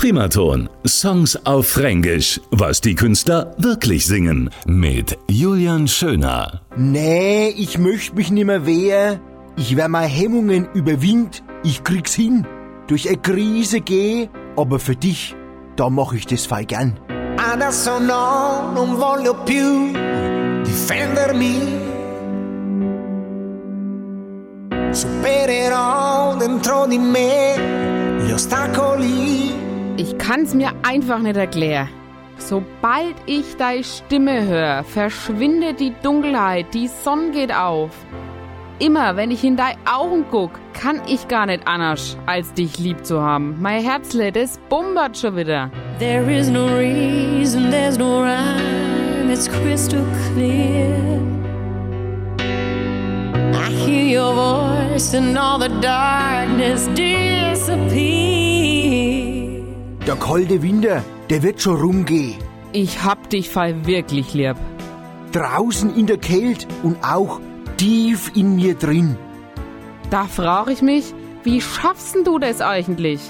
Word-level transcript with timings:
Primaton. 0.00 0.70
Songs 0.86 1.36
auf 1.44 1.66
Fränkisch. 1.66 2.40
Was 2.50 2.80
die 2.80 2.94
Künstler 2.94 3.54
wirklich 3.58 4.06
singen. 4.06 4.48
Mit 4.64 5.18
Julian 5.28 5.88
Schöner. 5.88 6.62
Nee, 6.74 7.50
ich 7.50 7.76
möchte 7.76 8.16
mich 8.16 8.30
nimmer 8.30 8.64
wehren. 8.64 9.20
Ich 9.58 9.76
wär 9.76 9.88
mal 9.88 10.06
Hemmungen 10.06 10.66
überwind. 10.72 11.42
Ich 11.64 11.84
krieg's 11.84 12.14
hin. 12.14 12.46
Durch 12.86 13.08
eine 13.10 13.18
Krise 13.18 13.82
geh, 13.82 14.30
aber 14.56 14.78
für 14.78 14.96
dich, 14.96 15.36
da 15.76 15.90
mach 15.90 16.14
ich 16.14 16.24
das 16.24 16.46
fei 16.46 16.64
gern. 16.64 16.98
Adesso 17.52 18.00
no, 18.00 18.72
non 18.74 18.96
voglio 18.96 19.34
più 19.44 19.92
difendermi. 20.64 21.56
Supererò 24.92 26.36
dentro 26.38 26.86
di 26.86 26.98
me 26.98 28.16
gli 28.24 28.32
ostacoli. 28.32 29.29
Ich 30.00 30.16
kann's 30.16 30.54
mir 30.54 30.72
einfach 30.82 31.18
nicht 31.18 31.36
erklären. 31.36 31.90
Sobald 32.38 33.16
ich 33.26 33.54
deine 33.58 33.84
Stimme 33.84 34.46
höre, 34.46 34.82
verschwindet 34.82 35.78
die 35.78 35.92
Dunkelheit, 36.02 36.72
die 36.72 36.88
Sonne 36.88 37.32
geht 37.32 37.54
auf. 37.54 37.90
Immer 38.78 39.16
wenn 39.16 39.30
ich 39.30 39.44
in 39.44 39.58
deine 39.58 39.76
Augen 39.84 40.24
guck, 40.30 40.52
kann 40.72 41.02
ich 41.06 41.28
gar 41.28 41.44
nicht 41.44 41.68
anders, 41.68 42.16
als 42.24 42.54
dich 42.54 42.78
lieb 42.78 43.04
zu 43.04 43.20
haben. 43.20 43.56
Mein 43.60 43.84
Herzle, 43.84 44.32
das 44.32 44.58
bumbert 44.70 45.18
schon 45.18 45.36
wieder. 45.36 45.70
There 45.98 46.32
is 46.32 46.48
no 46.48 46.64
reason, 46.78 47.70
there's 47.70 47.98
no 47.98 48.22
rhyme, 48.22 49.30
it's 49.30 49.50
crystal 49.50 50.00
clear. 50.32 50.96
I 53.52 53.70
hear 53.70 54.18
your 54.18 54.34
voice 54.34 55.12
and 55.12 55.36
all 55.36 55.58
the 55.58 55.68
darkness 55.82 56.88
disappear. 56.94 58.49
Der 60.10 60.18
kalte 60.18 60.60
Winter, 60.60 61.04
der 61.30 61.40
wird 61.44 61.62
schon 61.62 61.76
rumgehen. 61.76 62.34
Ich 62.72 63.04
hab 63.04 63.30
dich 63.30 63.48
fall 63.48 63.86
wirklich 63.86 64.34
lieb. 64.34 64.56
Draußen 65.30 65.94
in 65.94 66.06
der 66.06 66.18
Kälte 66.18 66.66
und 66.82 66.96
auch 67.04 67.40
tief 67.76 68.32
in 68.34 68.56
mir 68.56 68.74
drin. 68.74 69.16
Da 70.10 70.24
frag 70.24 70.68
ich 70.68 70.82
mich, 70.82 71.14
wie 71.44 71.60
schaffst 71.60 72.16
du 72.24 72.40
das 72.40 72.60
eigentlich? 72.60 73.20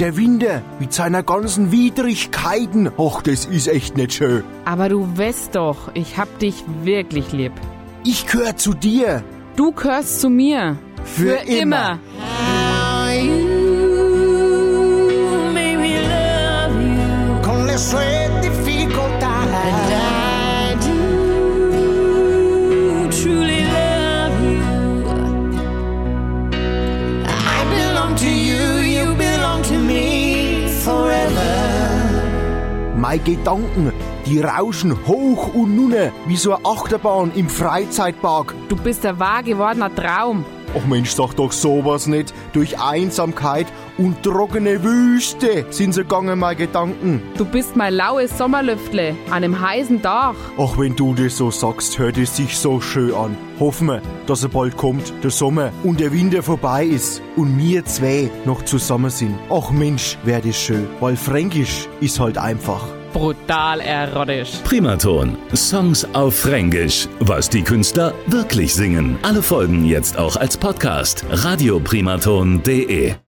Der 0.00 0.16
Winter 0.16 0.62
mit 0.80 0.94
seiner 0.94 1.22
ganzen 1.22 1.70
Widrigkeiten, 1.70 2.90
och, 2.96 3.20
das 3.20 3.44
ist 3.44 3.68
echt 3.68 3.98
nicht 3.98 4.14
schön. 4.14 4.44
Aber 4.64 4.88
du 4.88 5.06
weißt 5.18 5.54
doch, 5.54 5.90
ich 5.92 6.16
hab 6.16 6.38
dich 6.38 6.64
wirklich 6.84 7.32
lieb. 7.32 7.52
Ich 8.02 8.26
gehör 8.26 8.56
zu 8.56 8.72
dir. 8.72 9.22
Du 9.56 9.72
gehörst 9.72 10.22
zu 10.22 10.30
mir. 10.30 10.78
Für 11.04 11.34
immer. 11.46 11.90
How 11.92 11.98
Meine 32.96 33.22
Gedanken, 33.22 33.92
die 34.24 34.40
rauschen 34.40 34.96
hoch 35.06 35.52
und 35.54 35.76
nunne 35.76 36.12
wie 36.26 36.36
so 36.36 36.54
eine 36.54 36.64
Achterbahn 36.64 37.32
im 37.34 37.48
Freizeitpark. 37.48 38.54
Du 38.68 38.76
bist 38.76 39.04
ein 39.04 39.18
wahr 39.18 39.42
gewordener 39.42 39.94
Traum. 39.94 40.44
Och 40.74 40.86
Mensch, 40.86 41.10
sag 41.10 41.34
doch 41.34 41.52
sowas 41.52 42.06
nicht. 42.06 42.34
Durch 42.52 42.78
Einsamkeit 42.80 43.66
und 43.96 44.22
trockene 44.22 44.82
Wüste 44.82 45.66
sind 45.70 45.94
sie 45.94 46.02
gegangen, 46.02 46.38
meine 46.38 46.56
Gedanken. 46.56 47.22
Du 47.36 47.44
bist 47.44 47.76
mein 47.76 47.94
laues 47.94 48.36
Sommerlüftle 48.36 49.16
an 49.26 49.44
einem 49.44 49.60
heißen 49.60 50.02
Tag. 50.02 50.34
Ach, 50.58 50.76
wenn 50.78 50.96
du 50.96 51.14
das 51.14 51.36
so 51.36 51.50
sagst, 51.50 51.98
hört 51.98 52.18
es 52.18 52.36
sich 52.36 52.58
so 52.58 52.80
schön 52.80 53.14
an. 53.14 53.36
Hoffen 53.60 53.86
wir, 53.86 54.02
dass 54.26 54.42
er 54.42 54.48
bald 54.48 54.76
kommt, 54.76 55.12
der 55.22 55.30
Sommer 55.30 55.70
und 55.84 56.00
der 56.00 56.12
Winter 56.12 56.42
vorbei 56.42 56.84
ist 56.84 57.22
und 57.36 57.56
wir 57.56 57.84
zwei 57.84 58.30
noch 58.44 58.64
zusammen 58.64 59.10
sind. 59.10 59.38
Ach 59.50 59.70
Mensch, 59.70 60.18
wär 60.24 60.40
das 60.40 60.56
schön, 60.56 60.88
weil 61.00 61.16
Fränkisch 61.16 61.88
ist 62.00 62.18
halt 62.18 62.36
einfach. 62.36 62.84
Brutal 63.14 63.80
erotisch. 63.80 64.50
Primaton. 64.64 65.38
Songs 65.54 66.06
auf 66.14 66.34
Fränkisch. 66.34 67.08
Was 67.20 67.48
die 67.48 67.62
Künstler 67.62 68.12
wirklich 68.26 68.74
singen. 68.74 69.16
Alle 69.22 69.42
Folgen 69.42 69.86
jetzt 69.86 70.18
auch 70.18 70.36
als 70.36 70.56
Podcast. 70.56 71.24
Radioprimaton.de 71.30 73.14